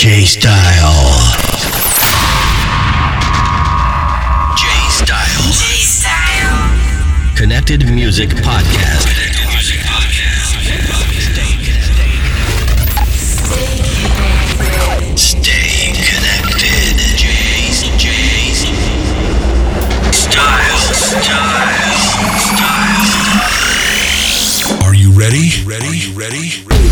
[0.00, 1.04] J Style.
[4.56, 5.52] J Style.
[5.52, 7.36] J Style.
[7.36, 9.04] Connected Music Podcast.
[15.18, 16.96] Stay connected.
[17.20, 18.60] J's, J's.
[20.16, 22.00] Style, style,
[22.40, 23.20] style.
[24.82, 25.50] Are you ready?
[25.66, 26.10] Ready?
[26.14, 26.89] Ready?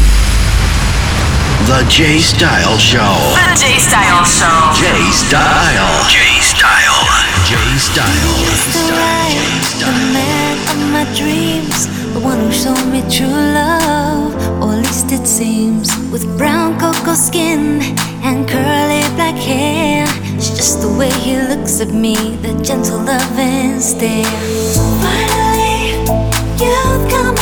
[1.69, 2.99] The J Style Show.
[3.37, 4.73] The J Style Show.
[4.81, 6.09] J Style.
[6.09, 7.05] J Style.
[7.45, 8.33] J Style.
[8.73, 14.73] the right, the man of my dreams, the one who showed me true love, or
[14.73, 15.95] at least it seems.
[16.11, 17.83] With brown cocoa skin
[18.25, 23.79] and curly black hair, it's just the way he looks at me, the gentle loving
[23.79, 24.25] stare.
[25.05, 26.01] Finally,
[26.57, 27.38] you've come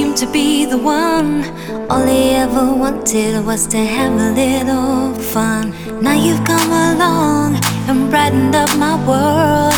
[0.00, 1.44] you seem to be the one.
[1.90, 5.74] All he ever wanted was to have a little fun.
[6.02, 9.74] Now you've come along and brightened up my world.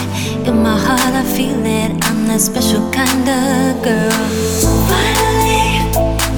[0.47, 1.91] In my heart, I feel it.
[2.07, 4.27] I'm that special kind of girl.
[4.91, 5.65] Finally,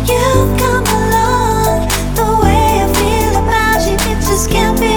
[0.08, 1.88] you've come along.
[2.18, 4.93] The way I feel about you, it just can't be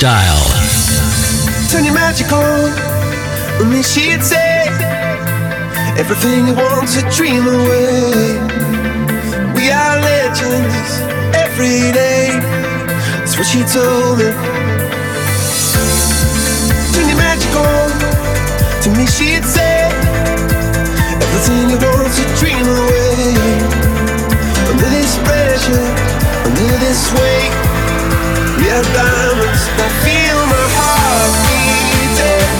[0.00, 0.48] Style.
[1.68, 2.72] Turn your magic on.
[3.60, 4.64] And then she'd say,
[6.00, 8.40] Everything you want to dream away.
[9.52, 10.88] We are legends
[11.36, 12.32] every day.
[13.20, 14.32] That's what she told me.
[16.96, 17.92] Turn your magic on.
[18.80, 19.84] To me, she'd say,
[21.20, 23.36] Everything you want to dream away.
[24.64, 25.88] Under this pressure,
[26.48, 27.89] under this weight.
[28.58, 32.59] We are diamonds that feel my heart beating.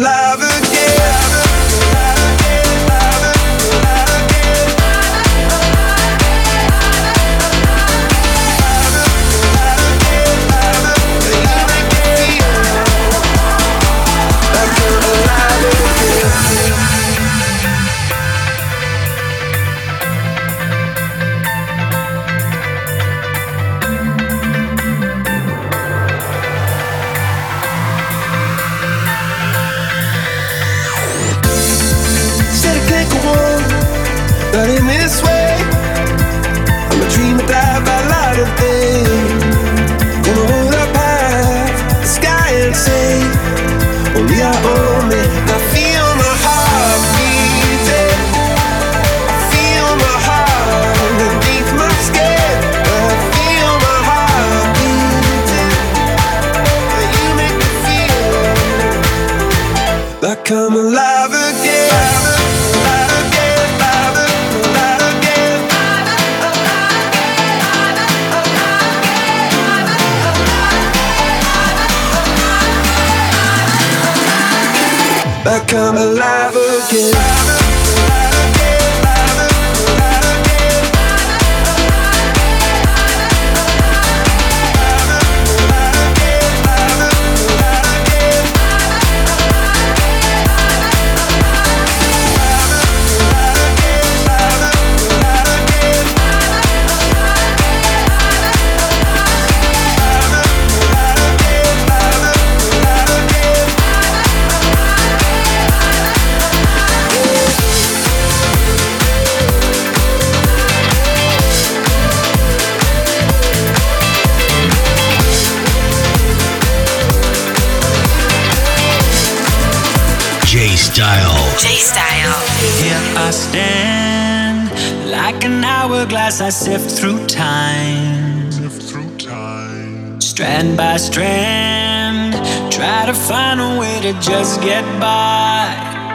[125.11, 128.49] Like an hourglass, I sift through time.
[128.49, 130.21] Sift through time.
[130.21, 132.31] Strand by strand,
[132.71, 135.67] try to find a way to just get by.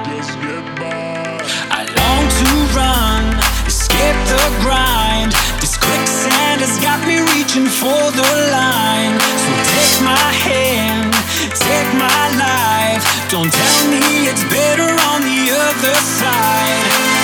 [0.09, 1.45] Just get by.
[1.77, 3.37] I long to run,
[3.69, 5.33] escape the grind.
[5.61, 9.13] This quicksand has got me reaching for the line.
[9.45, 11.13] So take my hand,
[11.53, 13.05] take my life.
[13.29, 17.16] Don't tell me it's better on the other side.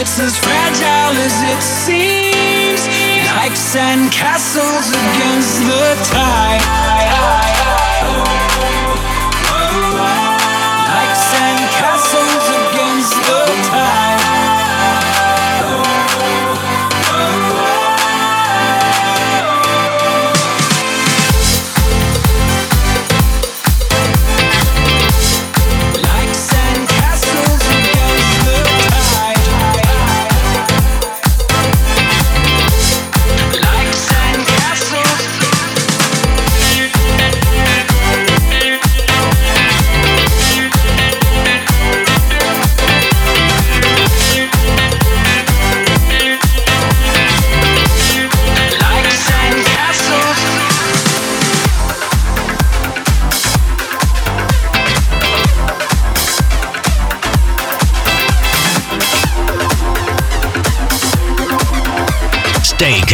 [0.00, 2.86] It's as fragile as it seems,
[3.36, 6.64] like sandcastles against the tide.
[10.88, 12.39] Like sandcastles.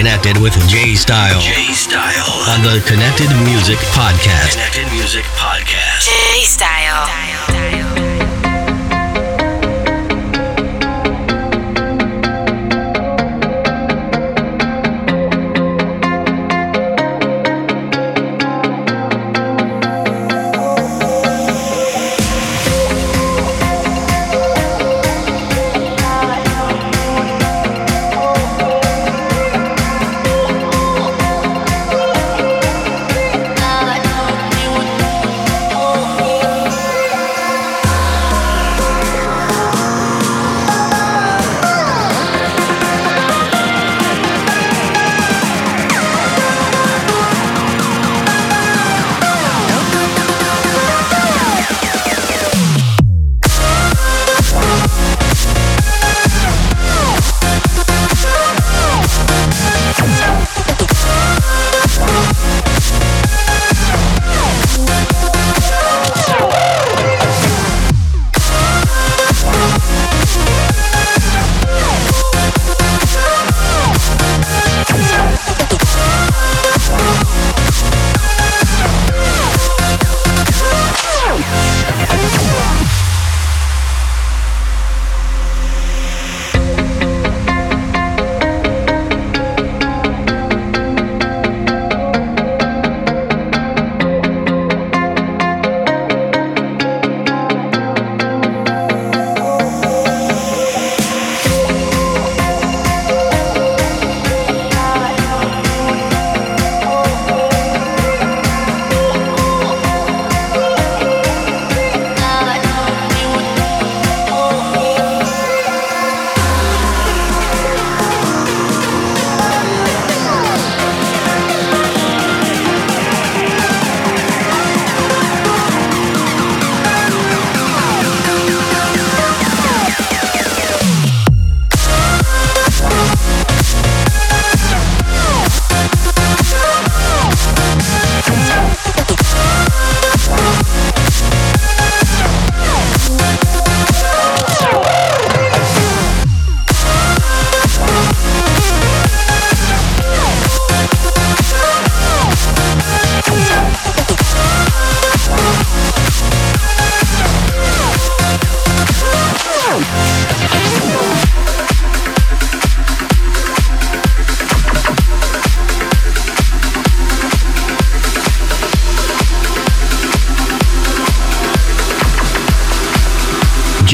[0.06, 1.40] Connected with J Style.
[1.40, 4.52] J Style on the Connected Music Podcast.
[4.54, 5.24] Connected Music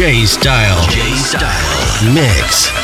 [0.03, 0.83] J Style.
[0.89, 2.13] J Style.
[2.13, 2.82] Mix.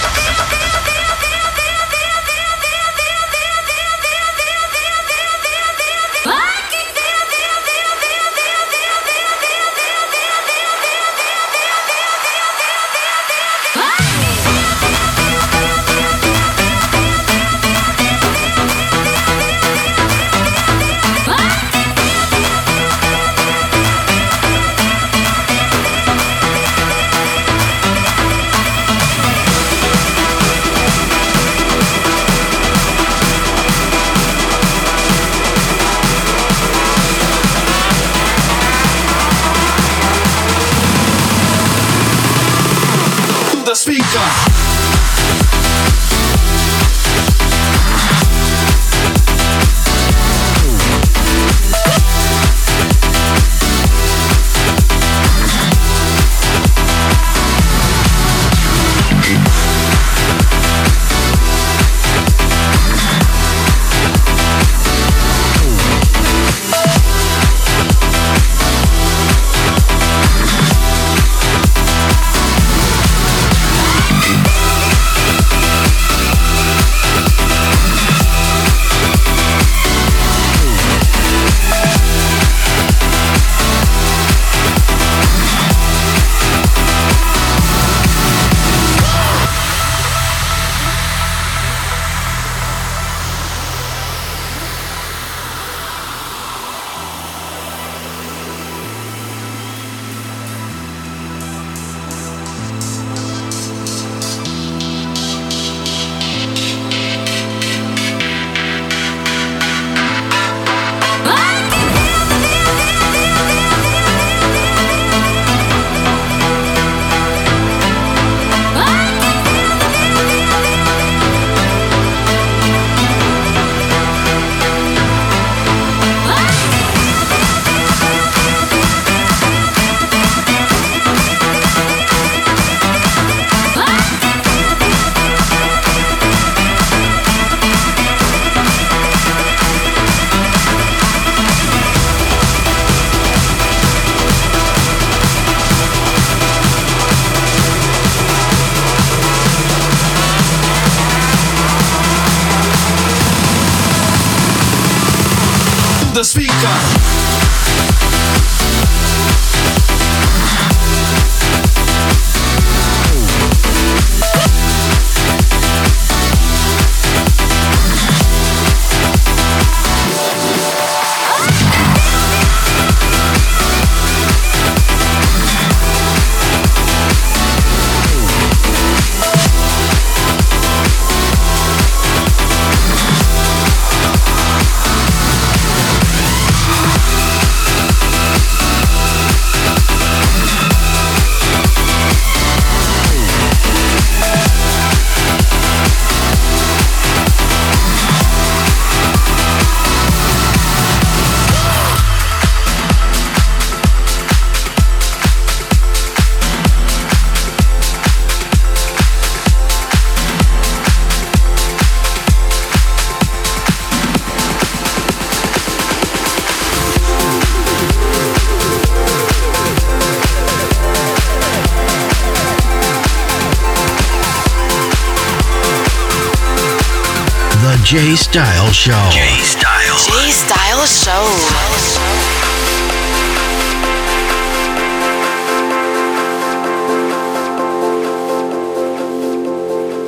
[227.89, 229.09] Jay Style Show.
[229.11, 229.97] Jay Style.
[229.97, 231.25] Style Show.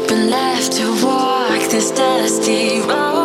[0.08, 3.19] been left to walk this dusty road.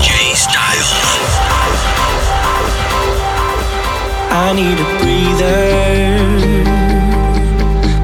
[0.00, 0.34] Style.
[0.36, 1.08] Style.
[4.30, 5.58] I need a breather.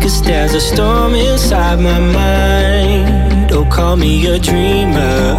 [0.01, 3.49] Cause there's a storm inside my mind.
[3.49, 5.37] Don't call me a dreamer.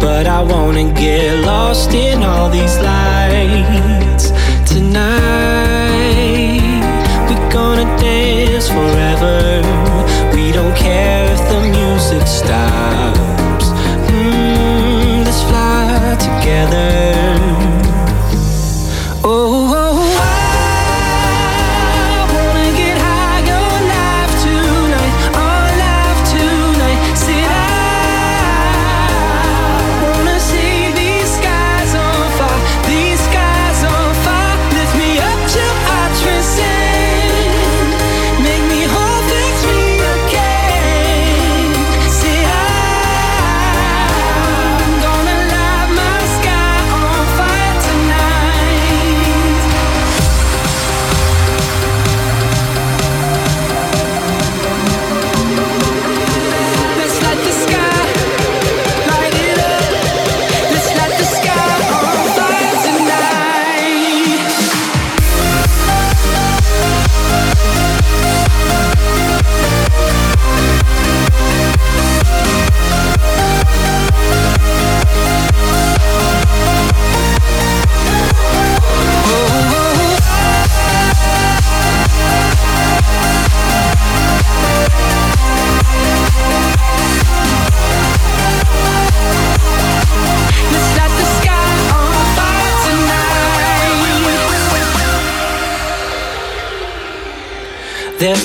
[0.00, 4.32] But I wanna get lost in all these lights
[4.66, 6.02] tonight.
[7.28, 9.62] We're gonna dance forever.
[10.34, 13.43] We don't care if the music stops
[16.54, 17.33] together.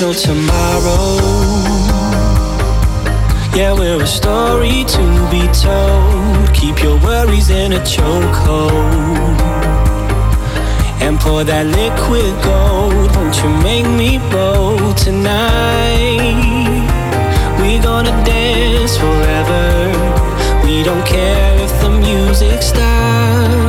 [0.01, 1.17] no tomorrow.
[3.53, 6.53] Yeah, we're a story to be told.
[6.53, 9.39] Keep your worries in a chokehold.
[11.01, 13.13] And pour that liquid gold.
[13.15, 16.37] Won't you make me bold tonight?
[17.59, 19.65] We're gonna dance forever.
[20.63, 23.68] We don't care if the music stops.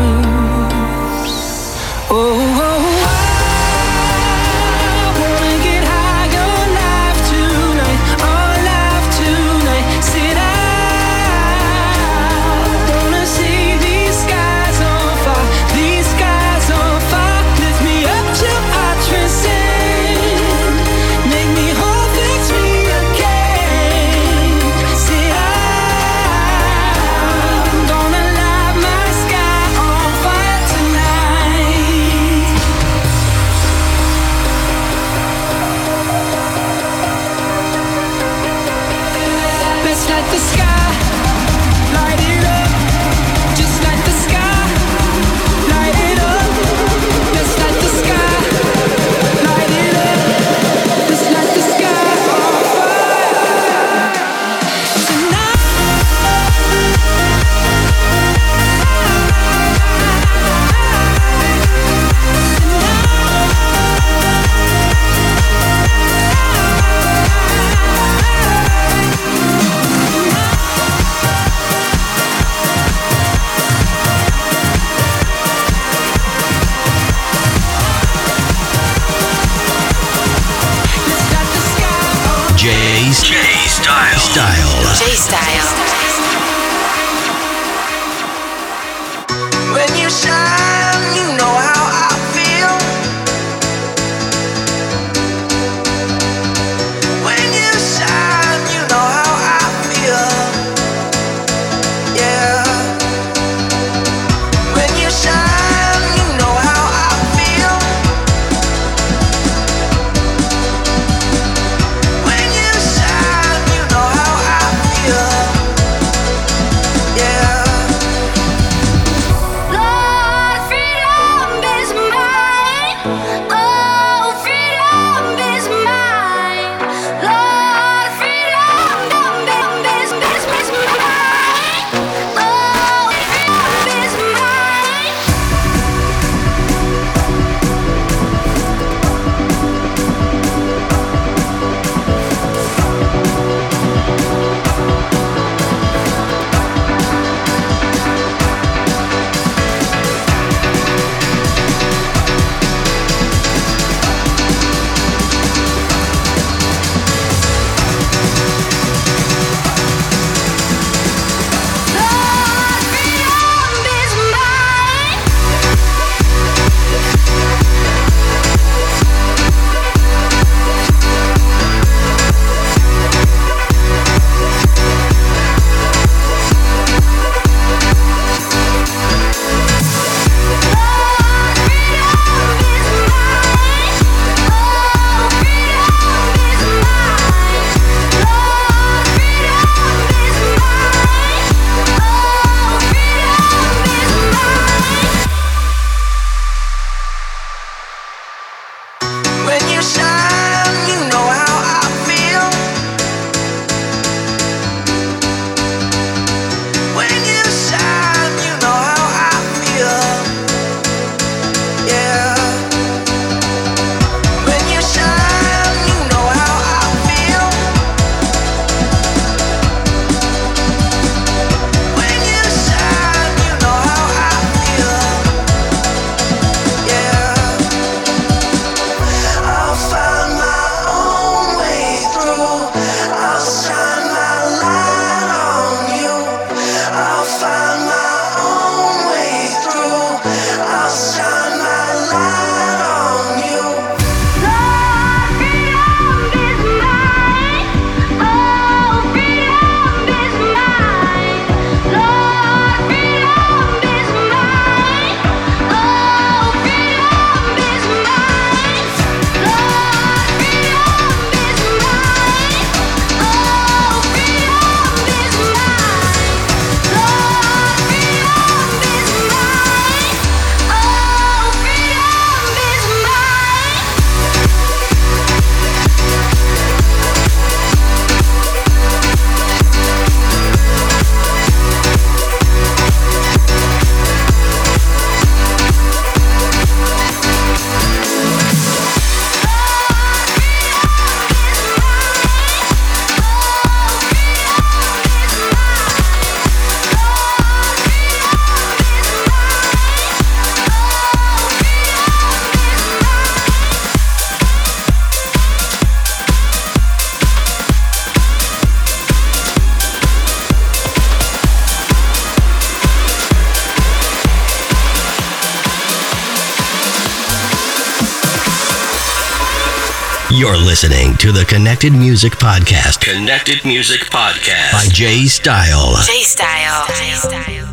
[321.33, 323.01] the Connected Music Podcast.
[323.01, 325.97] Connected Music Podcast by Jay Style.
[326.05, 326.87] Jay Style.
[326.88, 327.69] Jay Style.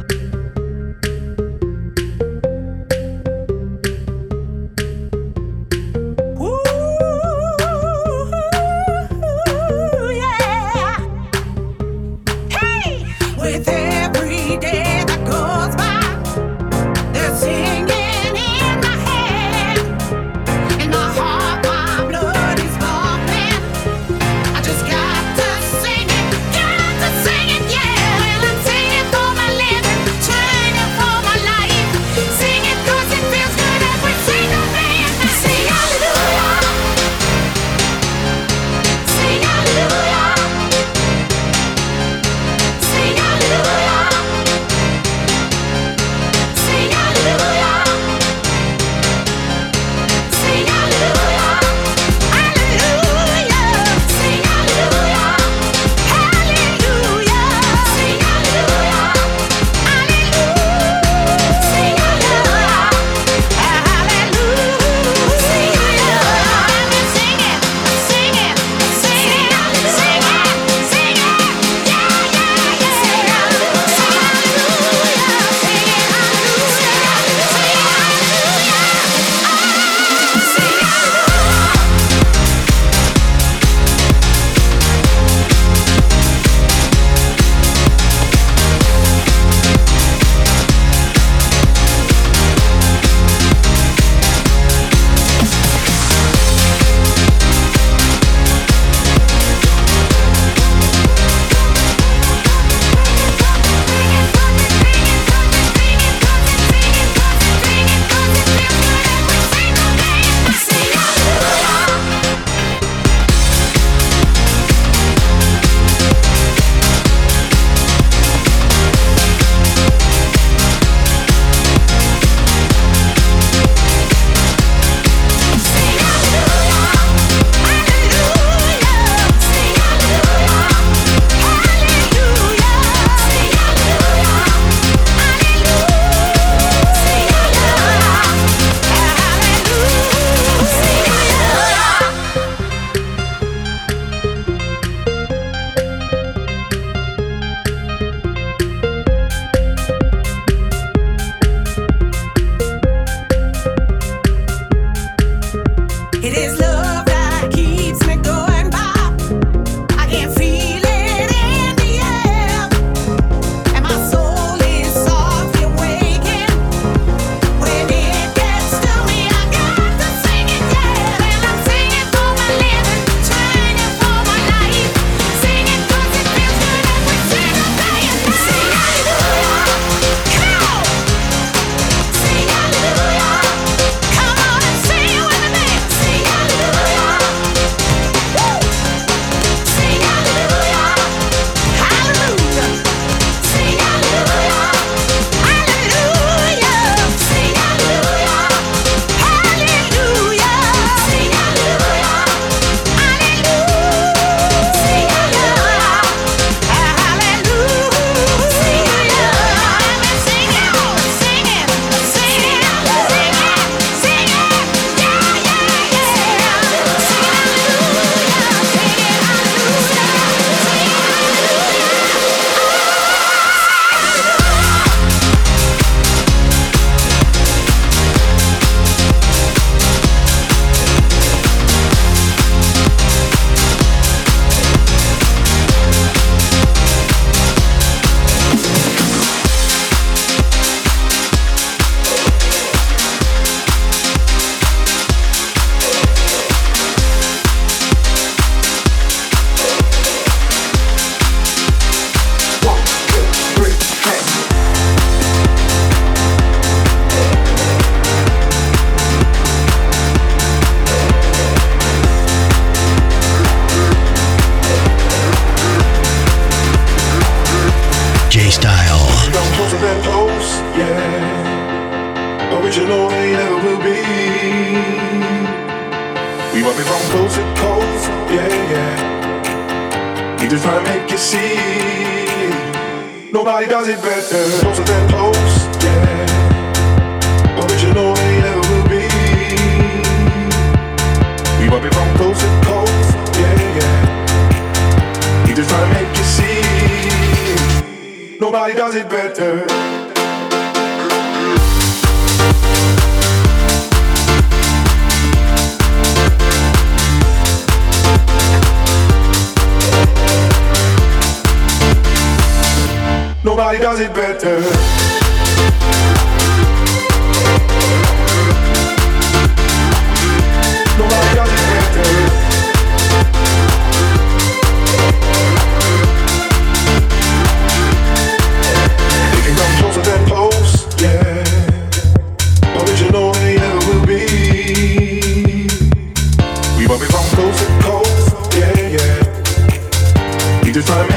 [340.77, 341.16] Just trying to make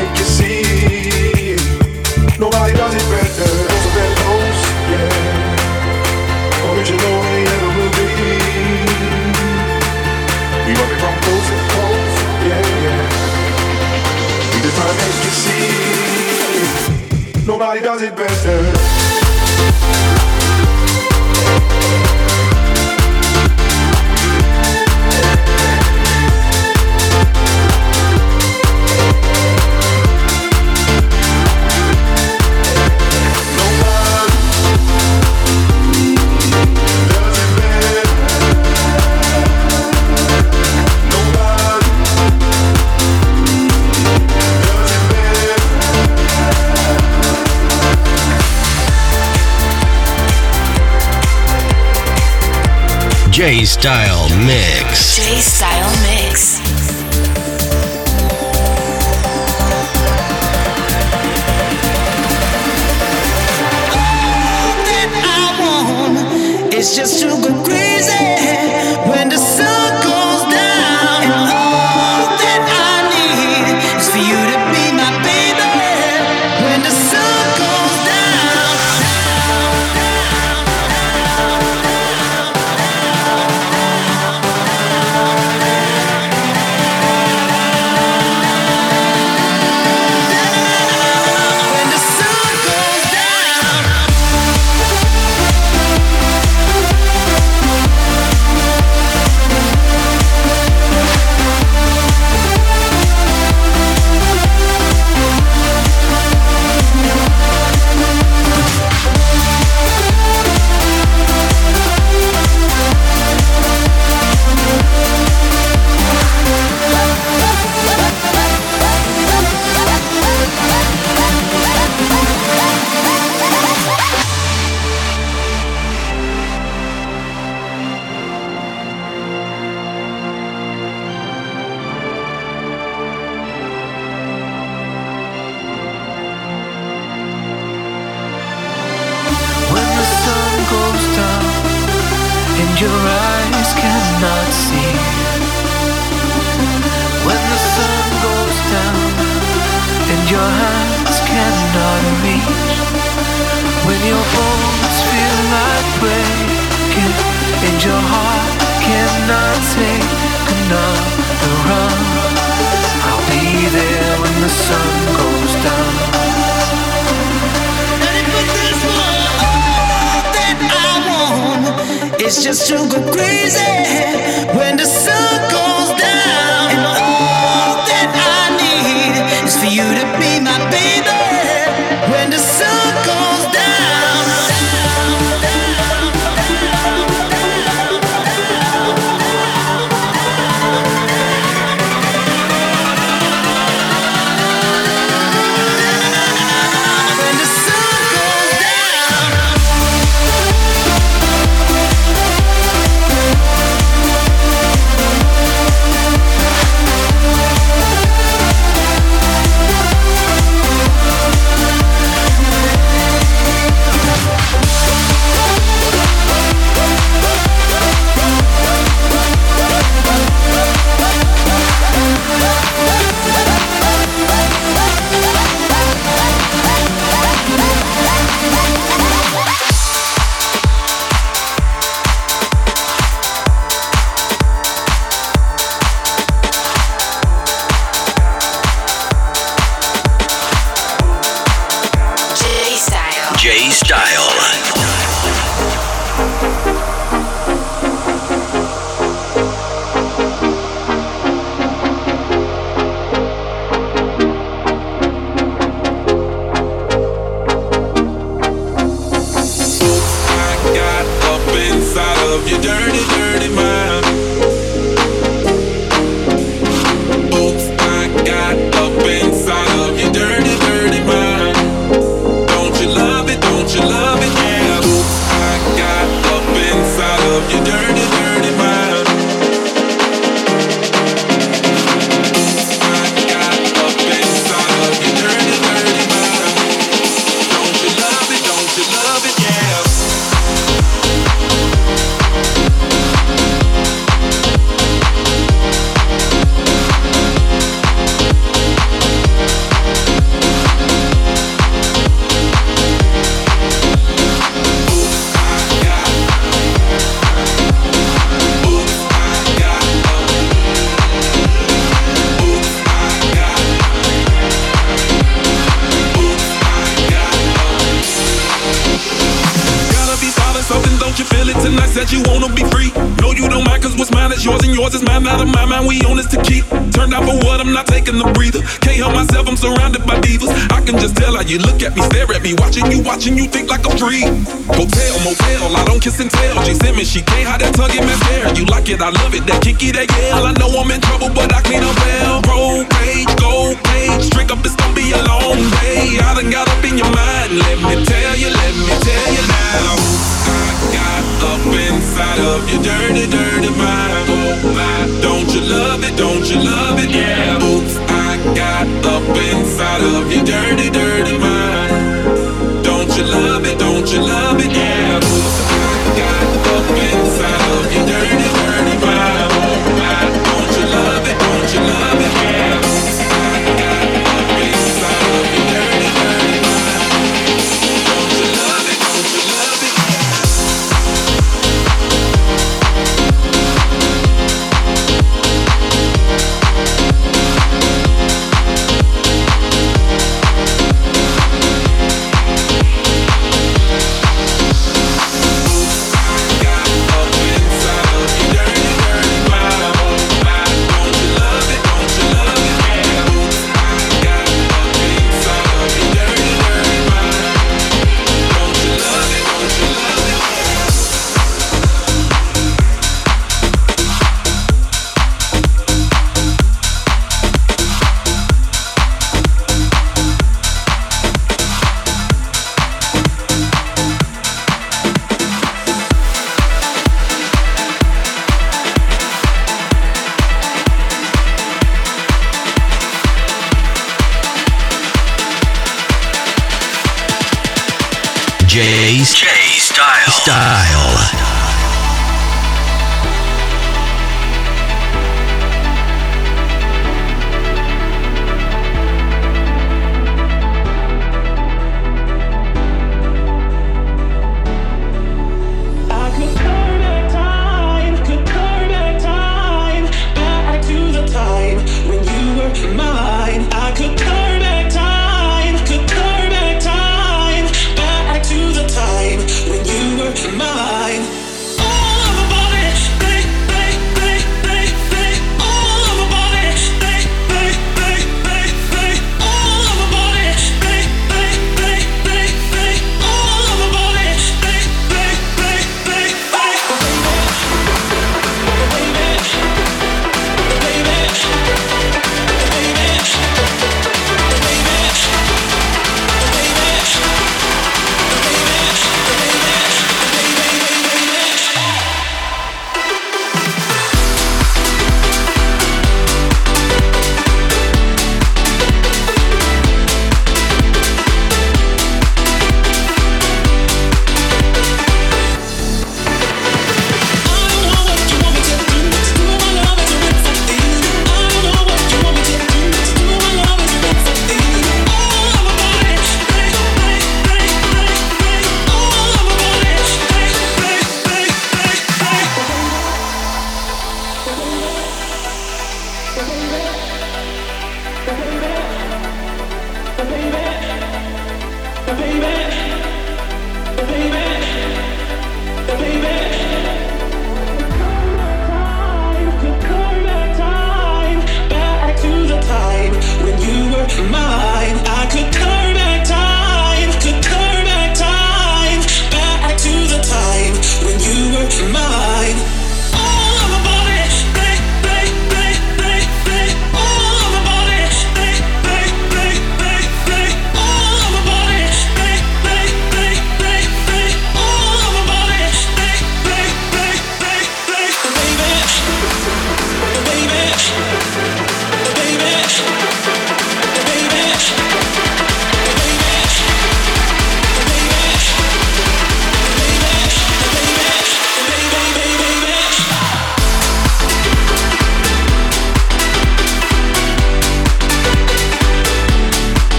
[53.81, 54.80] Style Mix.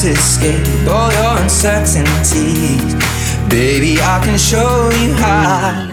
[0.00, 2.94] to escape all your uncertainties.
[3.50, 5.88] Baby, I can show you how.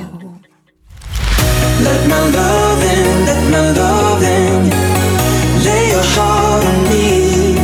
[1.84, 4.70] Let my love in, let my love in.
[5.66, 7.58] Lay your heart on me.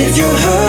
[0.00, 0.65] If you hurt.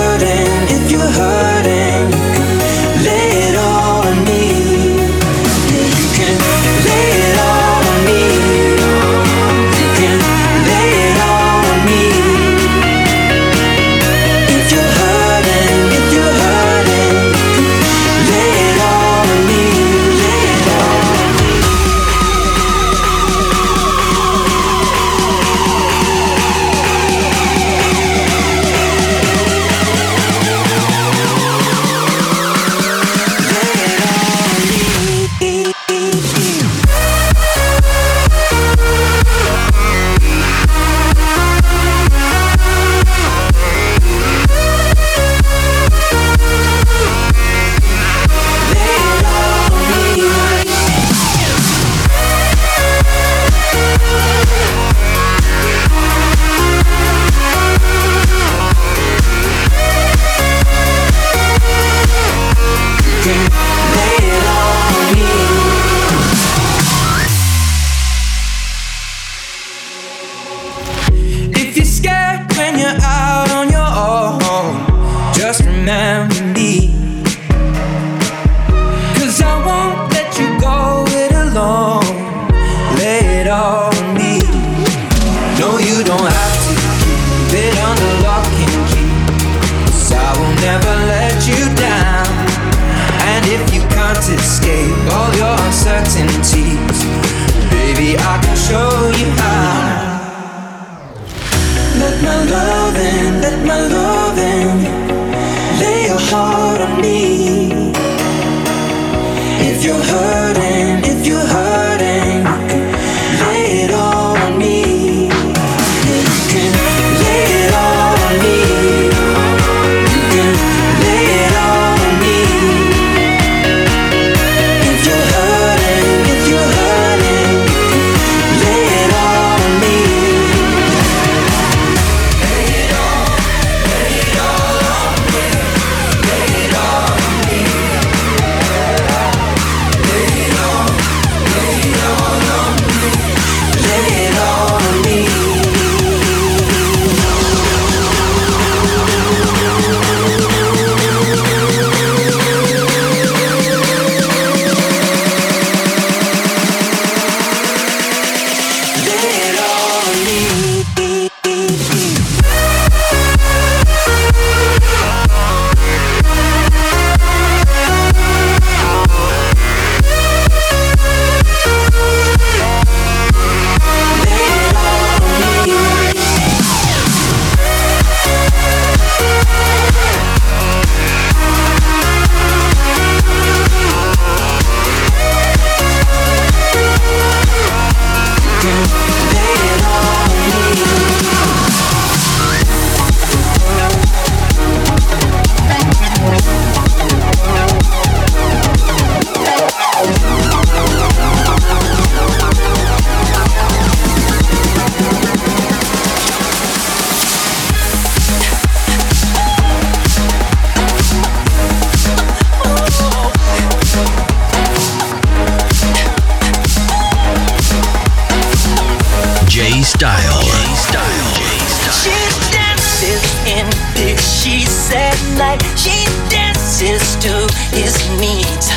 [219.87, 220.41] Style.
[220.41, 221.33] J Style.
[221.65, 221.95] Style.
[222.03, 223.65] She dances in
[223.95, 225.63] Dixie's at night.
[225.77, 227.33] She dances to
[227.71, 228.67] his needs.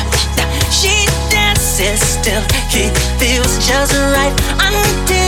[0.71, 2.89] She dances till he
[3.19, 5.20] feels just right until.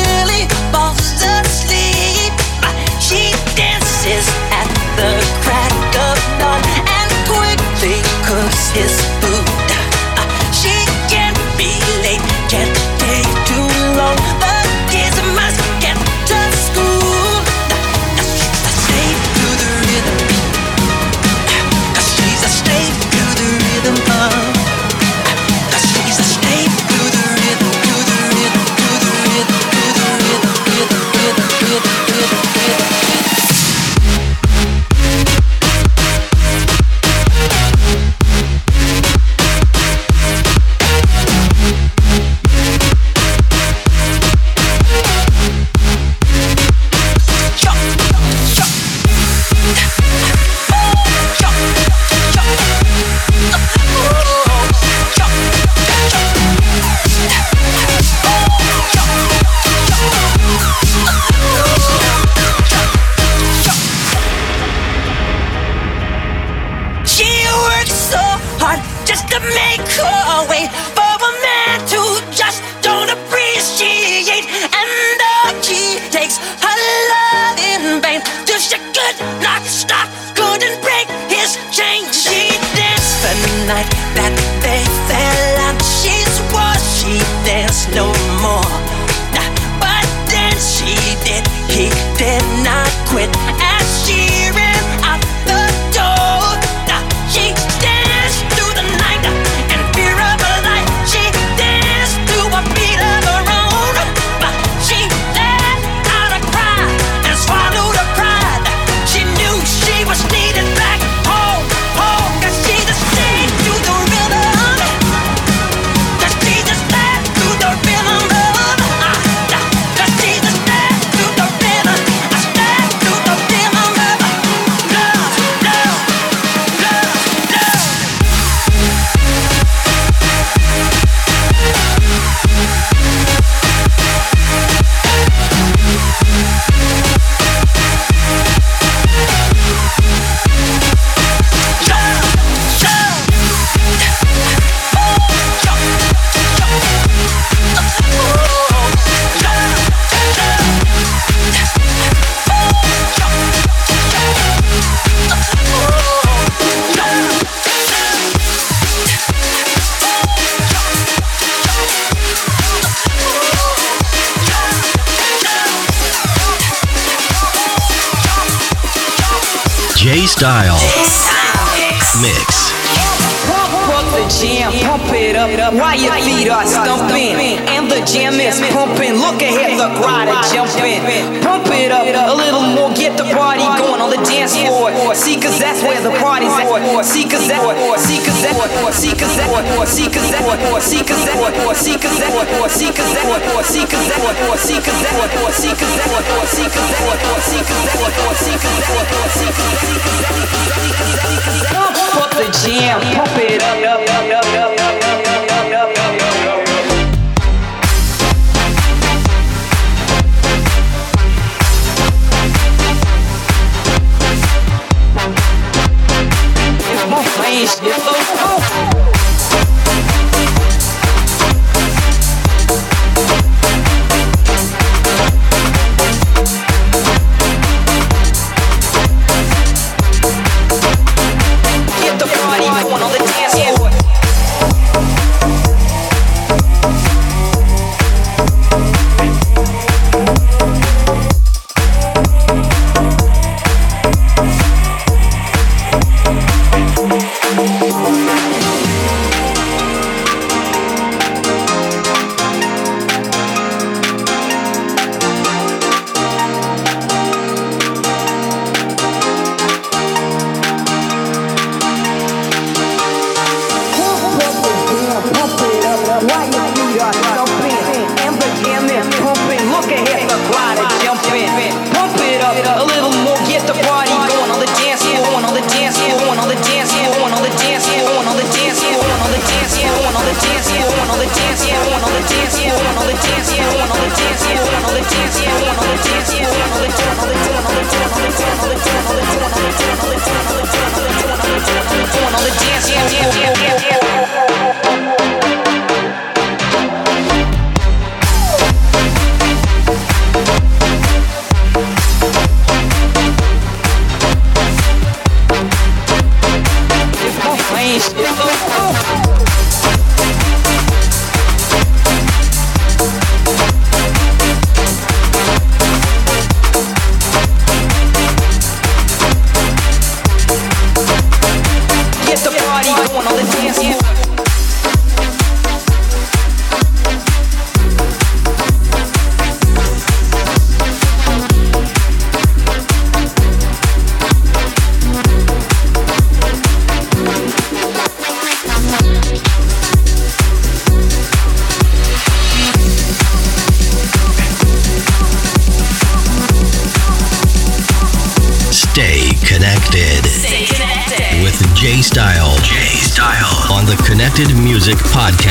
[354.36, 355.43] Music Podcast.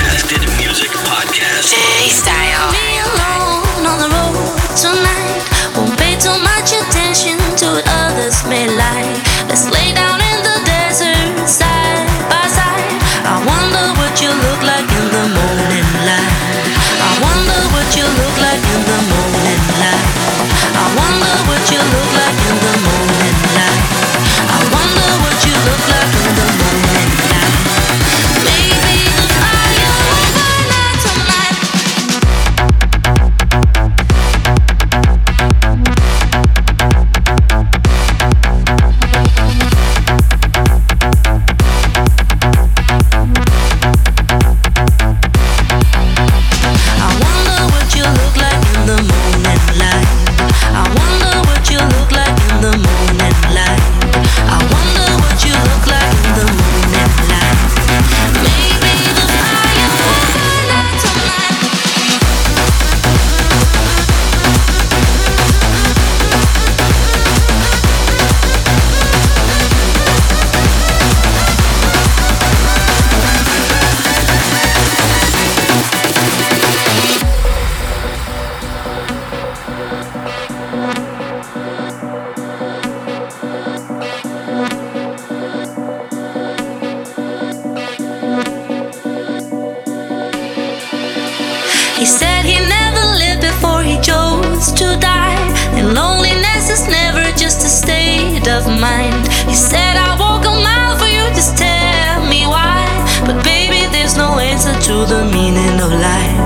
[94.62, 95.42] wants to die,
[95.74, 99.26] and loneliness is never just a state of mind.
[99.48, 102.86] He said, I walk a mile for you, just tell me why.
[103.26, 106.38] But baby, there's no answer to the meaning of life.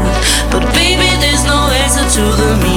[0.51, 2.76] But baby, there's no answer to the meaning.